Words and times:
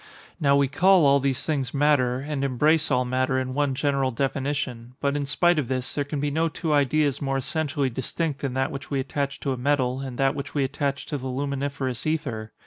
Now 0.39 0.55
we 0.55 0.67
call 0.67 1.05
all 1.05 1.19
these 1.19 1.45
things 1.45 1.75
matter, 1.75 2.21
and 2.21 2.43
embrace 2.43 2.89
all 2.89 3.05
matter 3.05 3.37
in 3.37 3.53
one 3.53 3.75
general 3.75 4.09
definition; 4.09 4.95
but 4.99 5.15
in 5.15 5.27
spite 5.27 5.59
of 5.59 5.67
this, 5.67 5.93
there 5.93 6.03
can 6.03 6.19
be 6.19 6.31
no 6.31 6.49
two 6.49 6.73
ideas 6.73 7.21
more 7.21 7.37
essentially 7.37 7.91
distinct 7.91 8.41
than 8.41 8.55
that 8.55 8.71
which 8.71 8.89
we 8.89 8.99
attach 8.99 9.39
to 9.41 9.53
a 9.53 9.57
metal, 9.57 9.99
and 9.99 10.17
that 10.17 10.33
which 10.33 10.55
we 10.55 10.63
attach 10.63 11.05
to 11.05 11.19
the 11.19 11.27
luminiferous 11.27 12.07
ether. 12.07 12.51